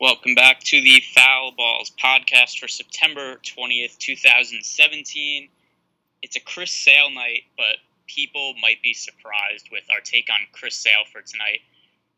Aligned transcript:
Welcome 0.00 0.34
back 0.34 0.60
to 0.60 0.80
the 0.80 1.02
Foul 1.14 1.52
Balls 1.54 1.92
podcast 2.02 2.58
for 2.58 2.68
September 2.68 3.36
20th, 3.36 3.98
2017. 3.98 5.50
It's 6.22 6.36
a 6.36 6.40
Chris 6.40 6.72
Sale 6.72 7.10
night, 7.10 7.42
but 7.58 7.76
people 8.06 8.54
might 8.62 8.80
be 8.82 8.94
surprised 8.94 9.68
with 9.70 9.84
our 9.92 10.00
take 10.00 10.30
on 10.32 10.40
Chris 10.52 10.76
Sale 10.76 11.04
for 11.12 11.20
tonight. 11.20 11.60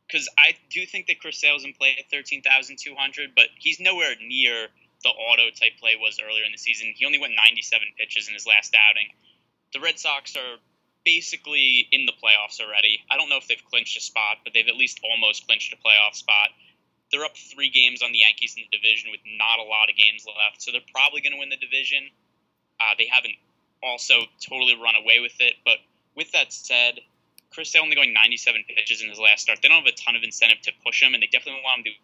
Because 0.06 0.28
I 0.38 0.54
do 0.70 0.86
think 0.86 1.08
that 1.08 1.18
Chris 1.18 1.40
Sale's 1.40 1.64
in 1.64 1.72
play 1.72 1.96
at 1.98 2.08
13,200, 2.08 3.34
but 3.34 3.46
he's 3.58 3.80
nowhere 3.80 4.14
near 4.24 4.68
the 5.02 5.08
auto 5.08 5.50
type 5.50 5.72
play 5.80 5.96
was 5.98 6.20
earlier 6.24 6.44
in 6.44 6.52
the 6.52 6.58
season. 6.58 6.94
He 6.94 7.04
only 7.04 7.18
went 7.18 7.34
97 7.34 7.82
pitches 7.98 8.28
in 8.28 8.34
his 8.34 8.46
last 8.46 8.76
outing. 8.78 9.08
The 9.74 9.80
Red 9.80 9.98
Sox 9.98 10.36
are 10.36 10.58
basically 11.04 11.88
in 11.90 12.06
the 12.06 12.12
playoffs 12.12 12.60
already. 12.60 13.00
I 13.10 13.16
don't 13.16 13.28
know 13.28 13.38
if 13.38 13.48
they've 13.48 13.64
clinched 13.72 13.96
a 13.96 14.00
spot, 14.00 14.38
but 14.44 14.52
they've 14.54 14.68
at 14.68 14.76
least 14.76 15.00
almost 15.02 15.48
clinched 15.48 15.72
a 15.72 15.76
playoff 15.76 16.14
spot. 16.14 16.50
They're 17.12 17.24
up 17.24 17.36
three 17.36 17.68
games 17.68 18.02
on 18.02 18.12
the 18.12 18.18
Yankees 18.18 18.56
in 18.56 18.64
the 18.64 18.76
division 18.76 19.10
with 19.10 19.20
not 19.38 19.58
a 19.60 19.68
lot 19.68 19.90
of 19.90 19.96
games 19.96 20.24
left, 20.24 20.62
so 20.62 20.72
they're 20.72 20.90
probably 20.92 21.20
going 21.20 21.34
to 21.34 21.38
win 21.38 21.50
the 21.50 21.60
division. 21.60 22.08
Uh, 22.80 22.96
they 22.96 23.06
haven't 23.06 23.36
also 23.82 24.24
totally 24.40 24.74
run 24.80 24.96
away 24.96 25.20
with 25.20 25.36
it, 25.40 25.54
but 25.64 25.76
with 26.16 26.32
that 26.32 26.52
said, 26.52 27.00
Chris 27.52 27.70
Sale 27.70 27.82
only 27.82 27.94
going 27.94 28.14
97 28.14 28.64
pitches 28.64 29.02
in 29.02 29.10
his 29.10 29.18
last 29.18 29.42
start. 29.42 29.60
They 29.60 29.68
don't 29.68 29.84
have 29.84 29.92
a 29.92 29.96
ton 29.96 30.16
of 30.16 30.22
incentive 30.24 30.62
to 30.62 30.72
push 30.84 31.02
him, 31.02 31.12
and 31.12 31.22
they 31.22 31.28
definitely 31.28 31.60
want 31.62 31.84
him 31.84 31.84
to 31.84 31.90
be 31.92 32.00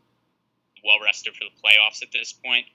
well 0.85 1.01
rested 1.01 1.35
for 1.35 1.45
the 1.49 1.55
playoffs 1.65 2.03
at 2.03 2.13
this 2.13 2.33
point. 2.33 2.67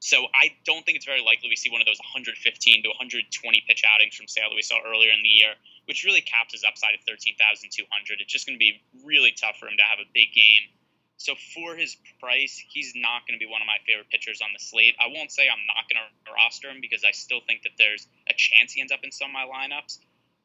So 0.00 0.28
I 0.34 0.52
don't 0.64 0.84
think 0.84 0.96
it's 0.96 1.08
very 1.08 1.22
likely 1.24 1.48
we 1.48 1.56
see 1.56 1.70
one 1.70 1.80
of 1.80 1.86
those 1.86 2.00
115 2.00 2.36
to 2.36 2.88
120 2.88 3.64
pitch 3.66 3.82
outings 3.84 4.14
from 4.14 4.28
Sale 4.28 4.48
that 4.50 4.56
we 4.56 4.62
saw 4.62 4.80
earlier 4.84 5.10
in 5.10 5.22
the 5.22 5.28
year, 5.28 5.52
which 5.86 6.04
really 6.04 6.20
caps 6.20 6.52
his 6.52 6.64
upside 6.64 6.92
at 6.94 7.00
13,200. 7.08 8.20
It's 8.20 8.32
just 8.32 8.46
going 8.46 8.56
to 8.56 8.60
be 8.60 8.80
really 9.04 9.32
tough 9.32 9.56
for 9.56 9.68
him 9.68 9.76
to 9.76 9.86
have 9.88 10.00
a 10.00 10.08
big 10.12 10.32
game. 10.32 10.68
So 11.16 11.34
for 11.54 11.76
his 11.76 11.96
price, 12.20 12.62
he's 12.68 12.92
not 12.94 13.26
going 13.26 13.38
to 13.38 13.42
be 13.42 13.50
one 13.50 13.62
of 13.62 13.66
my 13.66 13.78
favorite 13.86 14.08
pitchers 14.10 14.40
on 14.44 14.50
the 14.52 14.60
slate. 14.60 14.94
I 15.00 15.08
won't 15.08 15.32
say 15.32 15.48
I'm 15.48 15.64
not 15.66 15.88
going 15.88 15.96
to 15.96 16.32
roster 16.32 16.68
him 16.68 16.80
because 16.80 17.04
I 17.04 17.12
still 17.12 17.40
think 17.46 17.62
that 17.62 17.72
there's 17.78 18.06
a 18.28 18.34
chance 18.36 18.72
he 18.72 18.80
ends 18.80 18.92
up 18.92 19.00
in 19.02 19.10
some 19.10 19.30
of 19.30 19.34
my 19.34 19.48
lineups. 19.48 19.98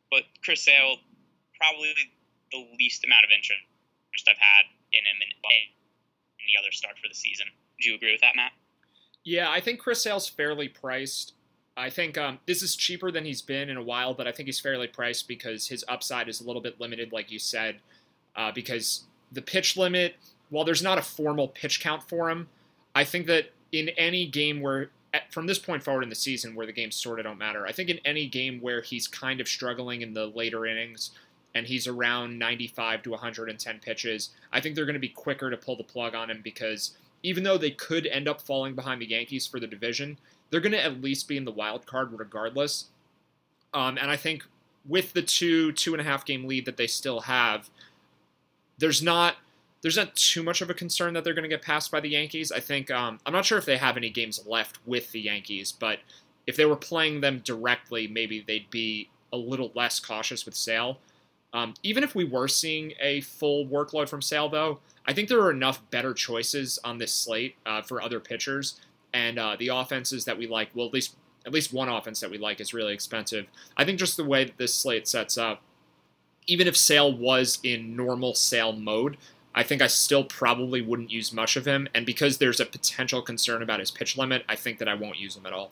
But 0.10 0.24
Chris 0.44 0.64
Sale, 0.64 0.98
probably 1.60 1.92
the 2.52 2.68
least 2.80 3.04
amount 3.04 3.26
of 3.26 3.32
interest 3.36 3.64
I've 4.28 4.38
had 4.38 4.66
in 4.92 5.04
him 5.04 5.18
in 5.22 5.30
any 5.44 6.56
other 6.60 6.72
start 6.72 6.96
for 7.02 7.08
the 7.08 7.16
season. 7.16 7.48
Do 7.80 7.90
you 7.90 7.96
agree 7.96 8.12
with 8.12 8.22
that, 8.22 8.36
Matt? 8.36 8.52
Yeah, 9.24 9.50
I 9.50 9.62
think 9.62 9.80
Chris 9.80 10.02
Sale's 10.04 10.28
fairly 10.28 10.68
priced. 10.68 11.34
I 11.78 11.90
think 11.90 12.18
um, 12.18 12.40
this 12.46 12.62
is 12.62 12.76
cheaper 12.76 13.12
than 13.12 13.24
he's 13.24 13.42
been 13.42 13.70
in 13.70 13.78
a 13.78 13.84
while, 13.84 14.14
but 14.14 14.28
I 14.28 14.32
think 14.32 14.48
he's 14.48 14.60
fairly 14.60 14.88
priced 14.88 15.28
because 15.28 15.68
his 15.68 15.86
upside 15.88 16.28
is 16.28 16.42
a 16.42 16.44
little 16.44 16.62
bit 16.62 16.80
limited, 16.80 17.12
like 17.12 17.32
you 17.32 17.40
said, 17.40 17.80
uh, 18.36 18.52
because 18.52 19.06
the 19.32 19.42
pitch 19.42 19.78
limit, 19.78 20.16
while 20.52 20.64
there's 20.64 20.84
not 20.84 21.00
a 21.00 21.02
formal 21.02 21.48
pitch 21.48 21.82
count 21.82 22.08
for 22.08 22.30
him, 22.30 22.48
I 22.94 23.04
think 23.04 23.26
that 23.28 23.52
in 23.72 23.90
any 23.98 24.28
game 24.28 24.62
where, 24.62 24.92
from 25.32 25.48
this 25.48 25.58
point 25.58 25.82
forward 25.82 26.04
in 26.04 26.10
the 26.10 26.16
season, 26.16 26.54
where 26.54 26.68
the 26.68 26.74
games 26.74 26.96
sort 26.96 27.20
of 27.20 27.26
don't 27.26 27.38
matter, 27.38 27.66
I 27.66 27.72
think 27.72 27.90
in 27.90 28.00
any 28.06 28.28
game 28.28 28.62
where 28.62 28.82
he's 28.82 29.08
kind 29.08 29.42
of 29.42 29.48
struggling 29.48 30.02
in 30.02 30.14
the 30.14 30.28
later 30.28 30.66
innings 30.66 31.12
and 31.56 31.66
he's 31.66 31.88
around 31.88 32.38
95 32.38 33.02
to 33.04 33.12
110 33.12 33.80
pitches, 33.80 34.30
I 34.52 34.60
think 34.60 34.76
they're 34.76 34.86
going 34.86 34.94
to 34.94 35.00
be 35.00 35.10
quicker 35.10 35.50
to 35.50 35.58
pull 35.58 35.78
the 35.78 35.84
plug 35.84 36.16
on 36.16 36.30
him 36.30 36.42
because 36.44 36.96
even 37.24 37.44
though 37.44 37.58
they 37.58 37.72
could 37.72 38.06
end 38.08 38.28
up 38.28 38.42
falling 38.42 38.76
behind 38.76 39.02
the 39.02 39.10
Yankees 39.10 39.48
for 39.48 39.60
the 39.60 39.68
division, 39.68 40.18
they're 40.50 40.60
going 40.60 40.72
to 40.74 40.84
at 40.84 41.02
least 41.02 41.28
be 41.28 41.38
in 41.38 41.46
the 41.46 41.52
wild 41.52 41.86
card 41.86 42.18
regardless. 42.18 42.86
Um, 43.74 43.98
and 43.98 44.12
I 44.12 44.18
think 44.18 44.44
with 44.86 45.14
the 45.14 45.22
two 45.22 45.72
two 45.74 45.94
and 45.94 46.02
a 46.02 46.04
half 46.04 46.26
game 46.26 46.46
lead 46.46 46.66
that 46.66 46.76
they 46.76 46.88
still 46.88 47.22
have, 47.22 47.70
there's 48.78 49.02
not 49.02 49.36
there's 49.82 49.98
not 49.98 50.16
too 50.16 50.44
much 50.44 50.62
of 50.62 50.70
a 50.70 50.74
concern 50.74 51.14
that 51.14 51.24
they're 51.24 51.34
going 51.34 51.44
to 51.44 51.50
get 51.50 51.62
passed 51.62 51.92
by 51.92 52.00
the 52.00 52.10
Yankees. 52.10 52.52
I 52.52 52.60
think 52.60 52.92
um, 52.92 53.20
I'm 53.26 53.34
not 53.34 53.46
sure 53.46 53.58
if 53.58 53.66
they 53.66 53.78
have 53.78 53.98
any 53.98 54.10
games 54.10 54.46
left 54.46 54.80
with 54.86 55.12
the 55.12 55.22
Yankees, 55.22 55.72
but 55.72 56.00
if 56.48 56.56
they 56.56 56.66
were 56.66 56.76
playing 56.76 57.22
them 57.22 57.42
directly, 57.44 58.08
maybe 58.08 58.44
they'd 58.46 58.70
be 58.70 59.10
a 59.34 59.38
little 59.38 59.72
less 59.76 60.00
cautious 60.00 60.46
with 60.46 60.56
Sale. 60.56 61.00
Um, 61.54 61.74
even 61.84 62.04
if 62.04 62.16
we 62.16 62.24
were 62.24 62.48
seeing 62.48 62.94
a 63.02 63.22
full 63.22 63.66
workload 63.66 64.08
from 64.08 64.22
Sale, 64.22 64.50
though, 64.50 64.80
I 65.06 65.14
think 65.14 65.28
there 65.28 65.42
are 65.42 65.52
enough 65.52 65.82
better 65.90 66.14
choices 66.14 66.80
on 66.84 66.98
this 66.98 67.14
slate 67.14 67.56
uh, 67.66 67.82
for 67.82 68.02
other 68.02 68.20
pitchers, 68.20 68.80
and 69.14 69.38
uh, 69.38 69.56
the 69.58 69.70
offenses 69.70 70.26
that 70.26 70.38
we 70.38 70.48
like. 70.48 70.70
Well, 70.74 70.88
at 70.88 70.94
least 70.94 71.16
at 71.46 71.52
least 71.52 71.74
one 71.74 71.90
offense 71.90 72.20
that 72.20 72.30
we 72.30 72.38
like 72.38 72.62
is 72.62 72.74
really 72.74 72.94
expensive. 72.94 73.48
I 73.76 73.84
think 73.84 73.98
just 73.98 74.16
the 74.16 74.24
way 74.24 74.44
that 74.44 74.58
this 74.58 74.76
slate 74.76 75.08
sets 75.08 75.38
up, 75.38 75.64
even 76.46 76.68
if 76.68 76.78
Sale 76.78 77.18
was 77.18 77.60
in 77.64 77.96
normal 77.96 78.36
Sale 78.36 78.74
mode, 78.74 79.18
I 79.54 79.64
think 79.64 79.82
I 79.82 79.88
still 79.88 80.24
probably 80.24 80.82
wouldn't 80.82 81.12
use 81.12 81.34
much 81.34 81.56
of 81.56 81.66
him. 81.66 81.88
And 81.94 82.06
because 82.06 82.38
there's 82.38 82.60
a 82.60 82.66
potential 82.66 83.22
concern 83.22 83.62
about 83.62 83.80
his 83.80 83.92
pitch 83.92 84.18
limit, 84.18 84.44
I 84.48 84.56
think 84.56 84.80
that 84.80 84.88
I 84.88 84.94
won't 84.94 85.20
use 85.20 85.36
him 85.36 85.46
at 85.46 85.54
all. 85.54 85.72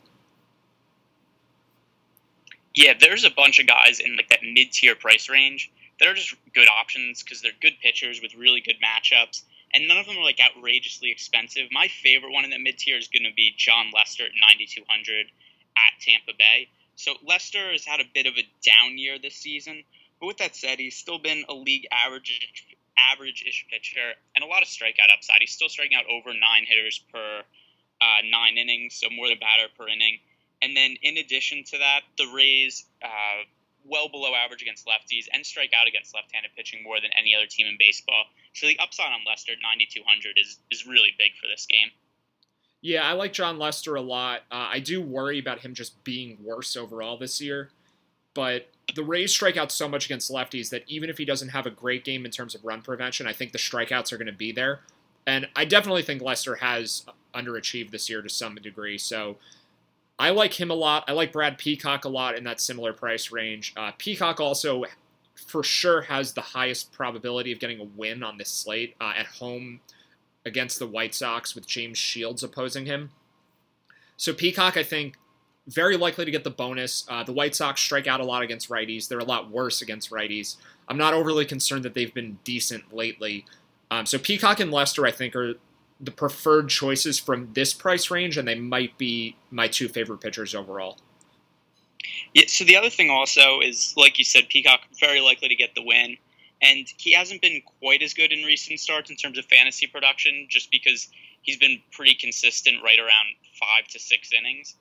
Yeah, 2.75 2.93
there's 2.99 3.23
a 3.23 3.31
bunch 3.31 3.59
of 3.59 3.67
guys 3.67 3.99
in 3.99 4.15
like 4.15 4.29
that 4.29 4.43
mid 4.43 4.71
tier 4.71 4.95
price 4.95 5.29
range 5.29 5.71
that 5.99 6.07
are 6.07 6.13
just 6.13 6.35
good 6.53 6.67
options 6.67 7.23
because 7.23 7.41
they're 7.41 7.51
good 7.61 7.73
pitchers 7.81 8.21
with 8.21 8.35
really 8.35 8.61
good 8.61 8.77
matchups, 8.83 9.43
and 9.73 9.87
none 9.87 9.97
of 9.97 10.05
them 10.05 10.17
are 10.17 10.23
like 10.23 10.39
outrageously 10.39 11.11
expensive. 11.11 11.67
My 11.71 11.87
favorite 11.87 12.31
one 12.31 12.45
in 12.45 12.51
the 12.51 12.59
mid 12.59 12.77
tier 12.77 12.97
is 12.97 13.07
going 13.07 13.23
to 13.23 13.33
be 13.35 13.53
Jon 13.57 13.91
Lester 13.93 14.25
at 14.25 14.31
9,200 14.59 15.25
at 15.75 16.01
Tampa 16.01 16.31
Bay. 16.37 16.69
So 16.95 17.13
Lester 17.25 17.71
has 17.71 17.85
had 17.85 18.01
a 18.01 18.11
bit 18.13 18.27
of 18.27 18.33
a 18.37 18.47
down 18.61 18.97
year 18.97 19.17
this 19.17 19.35
season, 19.35 19.83
but 20.19 20.27
with 20.27 20.37
that 20.37 20.55
said, 20.55 20.79
he's 20.79 20.95
still 20.95 21.19
been 21.19 21.45
a 21.49 21.53
league 21.53 21.87
average 21.91 22.77
average-ish 23.11 23.65
pitcher 23.69 24.13
and 24.35 24.43
a 24.43 24.47
lot 24.47 24.61
of 24.61 24.67
strikeout 24.67 25.13
upside. 25.13 25.37
He's 25.39 25.51
still 25.51 25.69
striking 25.69 25.97
out 25.97 26.05
over 26.09 26.29
nine 26.33 26.65
hitters 26.67 27.01
per 27.11 27.41
uh, 28.01 28.21
nine 28.29 28.57
innings, 28.57 28.95
so 28.95 29.09
more 29.09 29.27
than 29.27 29.39
batter 29.39 29.67
per 29.77 29.87
inning. 29.87 30.19
And 30.61 30.75
then 30.75 30.95
in 31.01 31.17
addition 31.17 31.63
to 31.65 31.77
that, 31.79 32.01
the 32.17 32.27
Rays 32.33 32.85
uh, 33.03 33.43
well 33.85 34.09
below 34.09 34.33
average 34.35 34.61
against 34.61 34.85
lefties 34.85 35.25
and 35.33 35.45
strike 35.45 35.71
out 35.73 35.87
against 35.87 36.13
left-handed 36.13 36.51
pitching 36.55 36.83
more 36.83 36.99
than 36.99 37.11
any 37.17 37.35
other 37.35 37.45
team 37.45 37.67
in 37.67 37.75
baseball. 37.79 38.25
So 38.53 38.67
the 38.67 38.79
upside 38.79 39.11
on 39.11 39.21
Lester 39.27 39.53
at 39.53 39.59
9,200 39.61 40.37
is 40.37 40.59
is 40.71 40.85
really 40.85 41.13
big 41.17 41.31
for 41.41 41.47
this 41.47 41.65
game. 41.65 41.89
Yeah, 42.81 43.03
I 43.03 43.13
like 43.13 43.33
Jon 43.33 43.59
Lester 43.59 43.95
a 43.95 44.01
lot. 44.01 44.41
Uh, 44.51 44.69
I 44.71 44.79
do 44.79 45.01
worry 45.01 45.39
about 45.39 45.59
him 45.59 45.73
just 45.73 46.01
being 46.03 46.37
worse 46.41 46.77
overall 46.77 47.17
this 47.17 47.41
year, 47.41 47.71
but 48.33 48.69
the 48.95 49.03
Rays 49.03 49.31
strike 49.31 49.57
out 49.57 49.71
so 49.71 49.87
much 49.87 50.05
against 50.05 50.31
lefties 50.31 50.69
that 50.69 50.83
even 50.87 51.09
if 51.09 51.17
he 51.17 51.25
doesn't 51.25 51.49
have 51.49 51.65
a 51.65 51.71
great 51.71 52.03
game 52.03 52.25
in 52.25 52.31
terms 52.31 52.55
of 52.55 52.63
run 52.65 52.81
prevention, 52.81 53.27
I 53.27 53.33
think 53.33 53.51
the 53.51 53.57
strikeouts 53.57 54.11
are 54.11 54.17
going 54.17 54.27
to 54.27 54.33
be 54.33 54.51
there. 54.51 54.81
And 55.27 55.47
I 55.55 55.65
definitely 55.65 56.01
think 56.01 56.21
Lester 56.21 56.55
has 56.55 57.05
underachieved 57.33 57.91
this 57.91 58.09
year 58.09 58.21
to 58.21 58.29
some 58.29 58.55
degree. 58.55 58.97
So 58.97 59.37
I 60.17 60.31
like 60.31 60.59
him 60.59 60.71
a 60.71 60.75
lot. 60.75 61.05
I 61.07 61.13
like 61.13 61.31
Brad 61.31 61.57
Peacock 61.57 62.05
a 62.05 62.09
lot 62.09 62.35
in 62.35 62.43
that 62.45 62.59
similar 62.59 62.93
price 62.93 63.31
range. 63.31 63.73
Uh, 63.77 63.91
Peacock 63.97 64.39
also, 64.39 64.85
for 65.35 65.63
sure, 65.63 66.01
has 66.01 66.33
the 66.33 66.41
highest 66.41 66.91
probability 66.91 67.51
of 67.51 67.59
getting 67.59 67.79
a 67.79 67.85
win 67.85 68.23
on 68.23 68.37
this 68.37 68.49
slate 68.49 68.95
uh, 68.99 69.13
at 69.15 69.27
home 69.27 69.79
against 70.45 70.79
the 70.79 70.87
White 70.87 71.13
Sox 71.13 71.55
with 71.55 71.67
James 71.67 71.97
Shields 71.97 72.43
opposing 72.43 72.85
him. 72.85 73.11
So 74.17 74.33
Peacock, 74.33 74.75
I 74.75 74.83
think, 74.83 75.15
very 75.69 75.97
likely 75.97 76.25
to 76.25 76.31
get 76.31 76.43
the 76.43 76.49
bonus. 76.49 77.05
Uh, 77.07 77.23
the 77.23 77.31
White 77.31 77.55
Sox 77.55 77.79
strike 77.81 78.07
out 78.07 78.19
a 78.19 78.25
lot 78.25 78.41
against 78.41 78.69
righties. 78.69 79.07
They're 79.07 79.19
a 79.19 79.23
lot 79.23 79.51
worse 79.51 79.81
against 79.81 80.09
righties. 80.09 80.57
I'm 80.87 80.97
not 80.97 81.13
overly 81.13 81.45
concerned 81.45 81.85
that 81.85 81.93
they've 81.93 82.13
been 82.13 82.39
decent 82.43 82.93
lately. 82.93 83.45
Um, 83.91 84.05
so 84.05 84.17
Peacock 84.17 84.59
and 84.59 84.71
Lester, 84.71 85.05
I 85.05 85.11
think, 85.11 85.35
are 85.35 85.53
the 85.99 86.11
preferred 86.11 86.69
choices 86.69 87.19
from 87.19 87.49
this 87.53 87.73
price 87.73 88.09
range, 88.09 88.37
and 88.37 88.47
they 88.47 88.55
might 88.55 88.97
be 88.97 89.35
my 89.51 89.67
two 89.67 89.87
favorite 89.87 90.21
pitchers 90.21 90.55
overall. 90.55 90.97
Yeah. 92.33 92.45
So 92.47 92.63
the 92.63 92.77
other 92.77 92.89
thing 92.89 93.09
also 93.09 93.59
is, 93.59 93.93
like 93.97 94.17
you 94.17 94.23
said, 94.23 94.49
Peacock 94.49 94.81
very 94.99 95.21
likely 95.21 95.49
to 95.49 95.55
get 95.55 95.75
the 95.75 95.83
win, 95.83 96.17
and 96.61 96.87
he 96.97 97.13
hasn't 97.13 97.41
been 97.41 97.61
quite 97.79 98.01
as 98.01 98.13
good 98.13 98.31
in 98.31 98.43
recent 98.43 98.79
starts 98.79 99.09
in 99.09 99.17
terms 99.17 99.37
of 99.37 99.45
fantasy 99.45 99.87
production, 99.87 100.47
just 100.49 100.71
because 100.71 101.09
he's 101.41 101.57
been 101.57 101.79
pretty 101.91 102.15
consistent, 102.15 102.77
right 102.83 102.99
around 102.99 103.27
five 103.59 103.87
to 103.89 103.99
six 103.99 104.31
innings. 104.33 104.75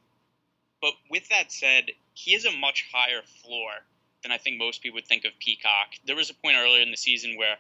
But 0.81 0.93
with 1.11 1.29
that 1.29 1.51
said, 1.51 1.91
he 2.15 2.33
has 2.33 2.45
a 2.45 2.53
much 2.53 2.87
higher 2.93 3.23
floor 3.43 3.71
than 4.23 4.33
I 4.33 4.39
think 4.39 4.59
most 4.59 4.83
people 4.83 4.97
would 4.97 5.07
think 5.07 5.25
of 5.25 5.33
Peacock. 5.39 5.95
There 6.07 6.17
was 6.17 6.31
a 6.31 6.35
point 6.35 6.57
earlier 6.59 6.83
in 6.83 6.91
the 6.91 6.97
season 6.97 7.37
where 7.37 7.57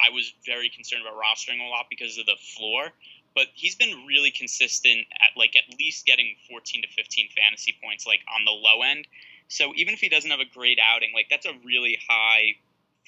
I 0.00 0.10
was 0.12 0.32
very 0.44 0.68
concerned 0.68 1.02
about 1.02 1.18
rostering 1.18 1.60
a 1.60 1.68
lot 1.68 1.86
because 1.88 2.18
of 2.18 2.26
the 2.26 2.36
floor. 2.56 2.92
But 3.34 3.48
he's 3.54 3.74
been 3.74 4.06
really 4.06 4.30
consistent 4.30 5.06
at 5.20 5.36
like 5.36 5.56
at 5.56 5.78
least 5.78 6.06
getting 6.06 6.36
14 6.48 6.82
to 6.82 6.88
15 6.88 7.28
fantasy 7.36 7.74
points, 7.82 8.06
like 8.06 8.20
on 8.34 8.44
the 8.44 8.50
low 8.50 8.82
end. 8.82 9.06
So 9.48 9.72
even 9.76 9.92
if 9.94 10.00
he 10.00 10.08
doesn't 10.08 10.30
have 10.30 10.40
a 10.40 10.46
great 10.46 10.78
outing, 10.82 11.10
like 11.14 11.26
that's 11.28 11.46
a 11.46 11.52
really 11.64 11.98
high 12.08 12.56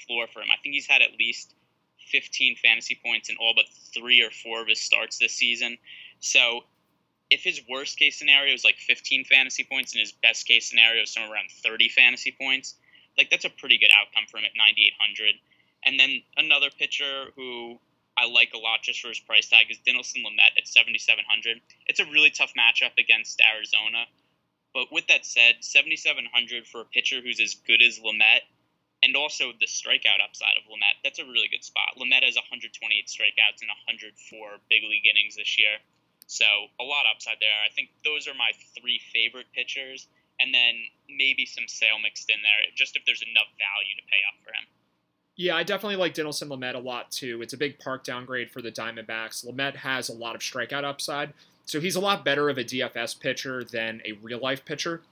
floor 0.07 0.27
for 0.27 0.41
him. 0.41 0.49
I 0.53 0.61
think 0.63 0.75
he's 0.75 0.87
had 0.87 1.03
at 1.03 1.19
least 1.19 1.55
15 2.11 2.57
fantasy 2.57 2.99
points 3.03 3.29
in 3.29 3.37
all 3.41 3.53
but 3.55 3.67
three 3.95 4.23
or 4.23 4.31
four 4.31 4.63
of 4.63 4.69
his 4.69 4.81
starts 4.81 5.19
this 5.19 5.33
season. 5.33 5.79
So 6.21 6.65
if 7.31 7.43
his 7.43 7.61
worst 7.69 7.99
case 7.99 8.19
scenario 8.19 8.55
is 8.55 8.65
like 8.65 8.77
15 8.77 9.25
fantasy 9.25 9.65
points 9.65 9.93
and 9.93 10.01
his 10.01 10.13
best 10.13 10.47
case 10.47 10.69
scenario 10.69 11.03
is 11.03 11.13
somewhere 11.13 11.35
around 11.35 11.51
30 11.51 11.89
fantasy 11.91 12.35
points, 12.39 12.75
like 13.17 13.31
that's 13.31 13.45
a 13.45 13.51
pretty 13.51 13.79
good 13.79 13.91
outcome 13.93 14.25
for 14.31 14.39
him 14.39 14.45
at 14.45 14.57
9,800. 14.57 15.35
And 15.85 16.01
then 16.01 16.23
another 16.37 16.71
pitcher 16.71 17.31
who 17.37 17.79
I 18.17 18.27
like 18.27 18.53
a 18.55 18.59
lot 18.59 18.83
just 18.83 19.01
for 19.01 19.09
his 19.09 19.21
price 19.21 19.49
tag 19.49 19.71
is 19.71 19.79
Dinelson 19.79 20.25
Lamet 20.25 20.57
at 20.57 20.67
7,700. 20.67 21.61
It's 21.87 22.01
a 22.01 22.07
really 22.07 22.31
tough 22.31 22.53
matchup 22.59 22.97
against 22.99 23.41
Arizona. 23.41 24.07
But 24.75 24.91
with 24.91 25.07
that 25.09 25.25
said, 25.25 25.61
7,700 25.61 26.67
for 26.67 26.81
a 26.81 26.85
pitcher 26.85 27.21
who's 27.21 27.41
as 27.41 27.55
good 27.55 27.83
as 27.83 28.01
Lamet 28.01 28.43
and 29.03 29.15
also 29.15 29.53
the 29.53 29.67
strikeout 29.67 30.19
upside 30.25 30.57
of 30.57 30.67
Lamet, 30.67 30.99
that's 31.05 31.19
a 31.19 31.25
really 31.25 31.49
good 31.49 31.63
spot. 31.63 31.95
Lamet 31.97 32.25
has 32.25 32.35
128 32.35 32.75
strikeouts 33.07 33.61
and 33.61 33.71
104 33.87 34.11
big 34.69 34.83
league 34.83 35.07
innings 35.07 35.37
this 35.37 35.59
year. 35.59 35.79
So 36.29 36.45
a 36.79 36.85
lot 36.85 37.05
upside 37.11 37.39
there. 37.41 37.59
I 37.67 37.73
think 37.75 37.89
those 38.05 38.29
are 38.29 38.35
my 38.35 38.53
three 38.79 39.01
favorite 39.13 39.47
pitchers, 39.55 40.07
and 40.39 40.55
then 40.55 40.75
maybe 41.09 41.45
some 41.45 41.65
Sale 41.67 41.99
mixed 42.03 42.31
in 42.31 42.37
there, 42.43 42.71
just 42.77 42.95
if 42.95 43.03
there's 43.05 43.23
enough 43.23 43.49
value 43.59 43.97
to 43.97 44.05
pay 44.07 44.23
up 44.29 44.39
for 44.45 44.51
him. 44.51 44.69
Yeah, 45.37 45.57
I 45.57 45.63
definitely 45.63 45.97
like 45.97 46.15
Dinelson 46.15 46.49
Lamet 46.49 46.75
a 46.75 46.79
lot 46.79 47.11
too. 47.11 47.43
It's 47.43 47.55
a 47.55 47.57
big 47.57 47.79
park 47.79 48.05
downgrade 48.05 48.51
for 48.51 48.63
the 48.63 48.71
Diamondbacks. 48.71 49.45
Lamet 49.45 49.77
has 49.77 50.09
a 50.09 50.15
lot 50.15 50.35
of 50.37 50.41
strikeout 50.41 50.85
upside, 50.85 51.33
so 51.65 51.81
he's 51.81 51.97
a 51.97 52.01
lot 52.01 52.25
better 52.25 52.49
of 52.49 52.59
a 52.59 52.65
DFS 52.65 53.19
pitcher 53.19 53.65
than 53.65 54.03
a 54.05 54.13
real 54.13 54.39
life 54.39 54.65
pitcher 54.65 55.03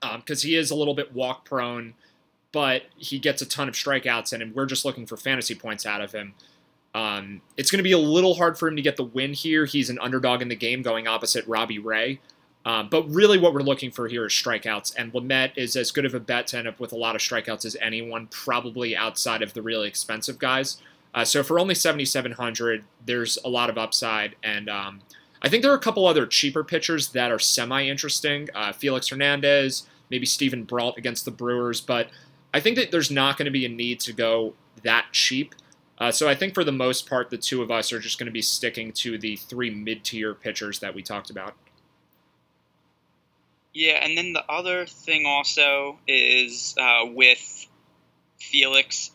because 0.00 0.44
um, 0.44 0.48
he 0.48 0.56
is 0.56 0.70
a 0.70 0.74
little 0.74 0.94
bit 0.94 1.12
walk 1.12 1.44
prone 1.44 1.94
but 2.52 2.84
he 2.96 3.18
gets 3.18 3.42
a 3.42 3.46
ton 3.46 3.68
of 3.68 3.74
strikeouts 3.74 4.32
and 4.32 4.54
we're 4.54 4.66
just 4.66 4.84
looking 4.84 5.06
for 5.06 5.16
fantasy 5.16 5.54
points 5.54 5.84
out 5.84 6.00
of 6.00 6.12
him. 6.12 6.34
Um, 6.98 7.42
it's 7.56 7.70
going 7.70 7.78
to 7.78 7.84
be 7.84 7.92
a 7.92 7.98
little 7.98 8.34
hard 8.34 8.58
for 8.58 8.66
him 8.66 8.74
to 8.74 8.82
get 8.82 8.96
the 8.96 9.04
win 9.04 9.32
here. 9.32 9.66
He's 9.66 9.88
an 9.88 10.00
underdog 10.00 10.42
in 10.42 10.48
the 10.48 10.56
game 10.56 10.82
going 10.82 11.06
opposite 11.06 11.46
Robbie 11.46 11.78
Ray. 11.78 12.18
Um, 12.64 12.88
but 12.90 13.08
really, 13.08 13.38
what 13.38 13.54
we're 13.54 13.60
looking 13.60 13.92
for 13.92 14.08
here 14.08 14.26
is 14.26 14.32
strikeouts, 14.32 14.96
and 14.96 15.12
Lamet 15.12 15.52
is 15.54 15.76
as 15.76 15.92
good 15.92 16.04
of 16.04 16.12
a 16.12 16.18
bet 16.18 16.48
to 16.48 16.58
end 16.58 16.66
up 16.66 16.80
with 16.80 16.90
a 16.90 16.96
lot 16.96 17.14
of 17.14 17.20
strikeouts 17.20 17.64
as 17.64 17.76
anyone, 17.80 18.26
probably 18.32 18.96
outside 18.96 19.42
of 19.42 19.54
the 19.54 19.62
really 19.62 19.86
expensive 19.86 20.40
guys. 20.40 20.78
Uh, 21.14 21.24
so 21.24 21.44
for 21.44 21.60
only 21.60 21.74
7,700, 21.74 22.84
there's 23.06 23.38
a 23.44 23.48
lot 23.48 23.70
of 23.70 23.78
upside, 23.78 24.34
and 24.42 24.68
um, 24.68 25.00
I 25.40 25.48
think 25.48 25.62
there 25.62 25.70
are 25.70 25.76
a 25.76 25.80
couple 25.80 26.04
other 26.04 26.26
cheaper 26.26 26.64
pitchers 26.64 27.10
that 27.10 27.30
are 27.30 27.38
semi-interesting. 27.38 28.48
Uh, 28.56 28.72
Felix 28.72 29.08
Hernandez, 29.08 29.86
maybe 30.10 30.26
Steven 30.26 30.64
Brault 30.64 30.98
against 30.98 31.24
the 31.24 31.30
Brewers, 31.30 31.80
but 31.80 32.08
I 32.52 32.58
think 32.58 32.76
that 32.76 32.90
there's 32.90 33.10
not 33.10 33.38
going 33.38 33.46
to 33.46 33.52
be 33.52 33.64
a 33.64 33.68
need 33.68 34.00
to 34.00 34.12
go 34.12 34.54
that 34.82 35.06
cheap. 35.12 35.54
Uh, 36.00 36.12
so 36.12 36.28
I 36.28 36.34
think 36.34 36.54
for 36.54 36.62
the 36.62 36.72
most 36.72 37.08
part, 37.08 37.30
the 37.30 37.38
two 37.38 37.60
of 37.60 37.70
us 37.70 37.92
are 37.92 37.98
just 37.98 38.18
going 38.18 38.26
to 38.26 38.32
be 38.32 38.42
sticking 38.42 38.92
to 38.92 39.18
the 39.18 39.36
three 39.36 39.70
mid-tier 39.70 40.32
pitchers 40.32 40.78
that 40.78 40.94
we 40.94 41.02
talked 41.02 41.30
about. 41.30 41.54
Yeah, 43.74 44.02
and 44.02 44.16
then 44.16 44.32
the 44.32 44.44
other 44.50 44.86
thing 44.86 45.26
also 45.26 45.98
is 46.06 46.74
uh, 46.80 47.06
with 47.06 47.66
Felix. 48.38 49.10